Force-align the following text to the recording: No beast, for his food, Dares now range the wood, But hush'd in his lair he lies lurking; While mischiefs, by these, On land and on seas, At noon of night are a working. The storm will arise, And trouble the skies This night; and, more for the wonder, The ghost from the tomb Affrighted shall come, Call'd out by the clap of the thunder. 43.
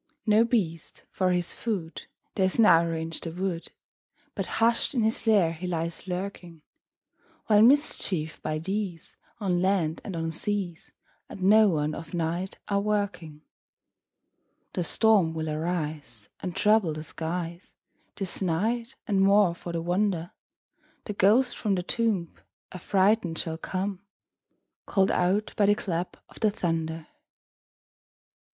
No 0.25 0.43
beast, 0.43 1.03
for 1.11 1.29
his 1.31 1.53
food, 1.53 2.07
Dares 2.33 2.57
now 2.57 2.83
range 2.83 3.21
the 3.21 3.31
wood, 3.31 3.71
But 4.33 4.47
hush'd 4.57 4.95
in 4.95 5.03
his 5.03 5.27
lair 5.27 5.53
he 5.53 5.67
lies 5.67 6.07
lurking; 6.07 6.63
While 7.45 7.61
mischiefs, 7.61 8.39
by 8.39 8.57
these, 8.57 9.15
On 9.39 9.61
land 9.61 10.01
and 10.03 10.15
on 10.15 10.31
seas, 10.31 10.91
At 11.29 11.39
noon 11.41 11.93
of 11.93 12.15
night 12.15 12.57
are 12.67 12.77
a 12.79 12.81
working. 12.81 13.43
The 14.73 14.83
storm 14.83 15.35
will 15.35 15.51
arise, 15.51 16.29
And 16.39 16.55
trouble 16.55 16.93
the 16.93 17.03
skies 17.03 17.75
This 18.15 18.41
night; 18.41 18.95
and, 19.05 19.21
more 19.21 19.53
for 19.53 19.71
the 19.71 19.83
wonder, 19.83 20.31
The 21.05 21.13
ghost 21.13 21.55
from 21.55 21.75
the 21.75 21.83
tomb 21.83 22.33
Affrighted 22.71 23.37
shall 23.37 23.59
come, 23.59 24.01
Call'd 24.87 25.11
out 25.11 25.53
by 25.55 25.67
the 25.67 25.75
clap 25.75 26.17
of 26.27 26.39
the 26.39 26.49
thunder. 26.49 27.01
43. 27.05 27.07